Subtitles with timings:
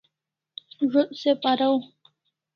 [0.91, 1.77] Zo't se paraw